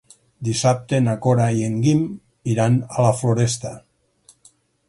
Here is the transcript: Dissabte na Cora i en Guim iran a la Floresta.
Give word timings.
Dissabte 0.45 1.01
na 1.07 1.13
Cora 1.25 1.45
i 1.59 1.61
en 1.67 1.77
Guim 1.85 2.01
iran 2.55 2.81
a 2.97 3.09
la 3.09 3.15
Floresta. 3.23 3.75